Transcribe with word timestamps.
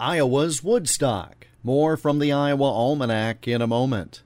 Iowa's 0.00 0.62
Woodstock. 0.62 1.48
More 1.64 1.96
from 1.96 2.20
the 2.20 2.30
Iowa 2.30 2.70
Almanac 2.70 3.48
in 3.48 3.60
a 3.60 3.66
moment. 3.66 4.22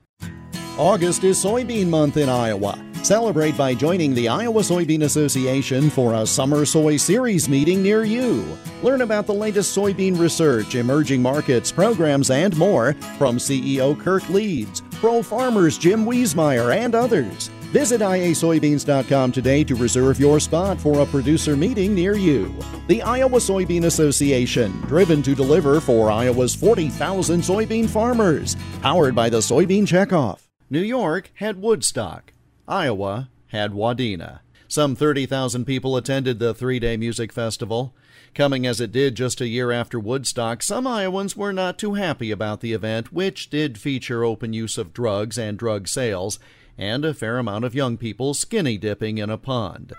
August 0.77 1.23
is 1.23 1.43
soybean 1.43 1.87
month 1.87 2.15
in 2.15 2.29
Iowa. 2.29 2.79
Celebrate 3.01 3.57
by 3.57 3.73
joining 3.73 4.13
the 4.13 4.29
Iowa 4.29 4.61
Soybean 4.61 5.05
Association 5.05 5.89
for 5.89 6.13
a 6.13 6.27
Summer 6.27 6.65
Soy 6.65 6.97
Series 6.97 7.49
meeting 7.49 7.81
near 7.81 8.03
you. 8.03 8.55
Learn 8.83 9.01
about 9.01 9.25
the 9.25 9.33
latest 9.33 9.75
soybean 9.75 10.19
research, 10.19 10.75
emerging 10.75 11.23
markets, 11.23 11.71
programs, 11.71 12.29
and 12.29 12.55
more 12.55 12.93
from 13.17 13.37
CEO 13.37 13.99
Kirk 13.99 14.29
Leeds, 14.29 14.83
pro 14.91 15.23
farmers 15.23 15.79
Jim 15.79 16.05
Wiesemeyer, 16.05 16.75
and 16.75 16.93
others. 16.93 17.49
Visit 17.73 18.01
iasoybeans.com 18.01 19.31
today 19.31 19.63
to 19.63 19.73
reserve 19.73 20.19
your 20.19 20.39
spot 20.39 20.79
for 20.79 20.99
a 20.99 21.07
producer 21.07 21.57
meeting 21.57 21.95
near 21.95 22.15
you. 22.15 22.55
The 22.87 23.01
Iowa 23.01 23.39
Soybean 23.39 23.85
Association, 23.85 24.79
driven 24.81 25.23
to 25.23 25.33
deliver 25.33 25.81
for 25.81 26.11
Iowa's 26.11 26.53
40,000 26.53 27.41
soybean 27.41 27.89
farmers, 27.89 28.55
powered 28.83 29.15
by 29.15 29.27
the 29.27 29.39
Soybean 29.39 29.87
Checkoff. 29.87 30.41
New 30.69 30.81
York 30.81 31.31
had 31.33 31.63
Woodstock. 31.63 32.31
Iowa 32.67 33.31
had 33.47 33.71
Wadena. 33.71 34.41
Some 34.73 34.95
30,000 34.95 35.65
people 35.65 35.95
attended 35.95 36.39
the 36.39 36.55
three 36.55 36.79
day 36.79 36.97
music 36.97 37.31
festival. 37.31 37.93
Coming 38.33 38.65
as 38.65 38.81
it 38.81 38.91
did 38.91 39.13
just 39.13 39.39
a 39.39 39.47
year 39.47 39.71
after 39.71 39.99
Woodstock, 39.99 40.63
some 40.63 40.87
Iowans 40.87 41.37
were 41.37 41.53
not 41.53 41.77
too 41.77 41.93
happy 41.93 42.31
about 42.31 42.61
the 42.61 42.73
event, 42.73 43.13
which 43.13 43.51
did 43.51 43.77
feature 43.77 44.23
open 44.23 44.51
use 44.51 44.79
of 44.79 44.91
drugs 44.91 45.37
and 45.37 45.59
drug 45.59 45.87
sales, 45.87 46.39
and 46.75 47.05
a 47.05 47.13
fair 47.13 47.37
amount 47.37 47.65
of 47.65 47.75
young 47.75 47.97
people 47.97 48.33
skinny 48.33 48.79
dipping 48.79 49.19
in 49.19 49.29
a 49.29 49.37
pond. 49.37 49.93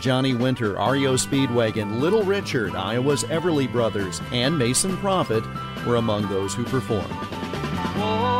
Johnny 0.00 0.34
Winter, 0.34 0.72
REO 0.72 1.14
Speedwagon, 1.14 2.00
Little 2.00 2.24
Richard, 2.24 2.74
Iowa's 2.74 3.22
Everly 3.22 3.70
Brothers, 3.70 4.20
and 4.32 4.58
Mason 4.58 4.96
Proffit 4.96 5.46
were 5.86 5.94
among 5.94 6.28
those 6.28 6.52
who 6.52 6.64
performed. 6.64 7.14
Walk 7.96 8.35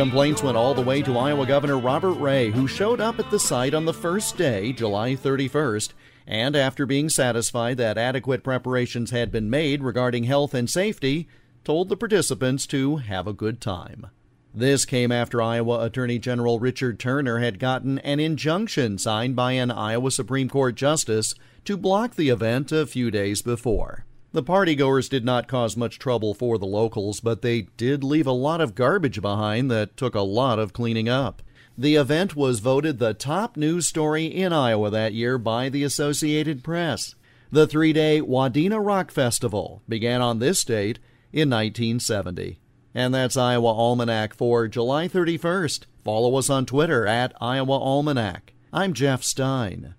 Complaints 0.00 0.42
went 0.42 0.56
all 0.56 0.72
the 0.72 0.80
way 0.80 1.02
to 1.02 1.18
Iowa 1.18 1.44
Governor 1.44 1.76
Robert 1.76 2.14
Ray, 2.14 2.50
who 2.50 2.66
showed 2.66 3.02
up 3.02 3.18
at 3.18 3.30
the 3.30 3.38
site 3.38 3.74
on 3.74 3.84
the 3.84 3.92
first 3.92 4.38
day, 4.38 4.72
July 4.72 5.14
31st, 5.14 5.92
and 6.26 6.56
after 6.56 6.86
being 6.86 7.10
satisfied 7.10 7.76
that 7.76 7.98
adequate 7.98 8.42
preparations 8.42 9.10
had 9.10 9.30
been 9.30 9.50
made 9.50 9.82
regarding 9.82 10.24
health 10.24 10.54
and 10.54 10.70
safety, 10.70 11.28
told 11.64 11.90
the 11.90 11.98
participants 11.98 12.66
to 12.68 12.96
have 12.96 13.26
a 13.26 13.34
good 13.34 13.60
time. 13.60 14.06
This 14.54 14.86
came 14.86 15.12
after 15.12 15.42
Iowa 15.42 15.84
Attorney 15.84 16.18
General 16.18 16.58
Richard 16.58 16.98
Turner 16.98 17.40
had 17.40 17.58
gotten 17.58 17.98
an 17.98 18.20
injunction 18.20 18.96
signed 18.96 19.36
by 19.36 19.52
an 19.52 19.70
Iowa 19.70 20.10
Supreme 20.12 20.48
Court 20.48 20.76
justice 20.76 21.34
to 21.66 21.76
block 21.76 22.14
the 22.14 22.30
event 22.30 22.72
a 22.72 22.86
few 22.86 23.10
days 23.10 23.42
before. 23.42 24.06
The 24.32 24.42
partygoers 24.44 25.08
did 25.08 25.24
not 25.24 25.48
cause 25.48 25.76
much 25.76 25.98
trouble 25.98 26.34
for 26.34 26.56
the 26.56 26.66
locals, 26.66 27.18
but 27.20 27.42
they 27.42 27.62
did 27.76 28.04
leave 28.04 28.28
a 28.28 28.32
lot 28.32 28.60
of 28.60 28.76
garbage 28.76 29.20
behind 29.20 29.70
that 29.72 29.96
took 29.96 30.14
a 30.14 30.20
lot 30.20 30.60
of 30.60 30.72
cleaning 30.72 31.08
up. 31.08 31.42
The 31.76 31.96
event 31.96 32.36
was 32.36 32.60
voted 32.60 32.98
the 32.98 33.14
top 33.14 33.56
news 33.56 33.88
story 33.88 34.26
in 34.26 34.52
Iowa 34.52 34.90
that 34.90 35.14
year 35.14 35.36
by 35.36 35.68
the 35.68 35.82
Associated 35.82 36.62
Press. 36.62 37.16
The 37.50 37.66
three 37.66 37.92
day 37.92 38.20
Wadena 38.20 38.78
Rock 38.84 39.10
Festival 39.10 39.82
began 39.88 40.20
on 40.20 40.38
this 40.38 40.62
date 40.64 41.00
in 41.32 41.50
1970. 41.50 42.60
And 42.94 43.12
that's 43.12 43.36
Iowa 43.36 43.72
Almanac 43.72 44.34
for 44.34 44.68
July 44.68 45.08
31st. 45.08 45.86
Follow 46.04 46.36
us 46.36 46.48
on 46.48 46.66
Twitter 46.66 47.06
at 47.06 47.32
Iowa 47.40 47.78
Almanac. 47.78 48.52
I'm 48.72 48.92
Jeff 48.92 49.24
Stein. 49.24 49.94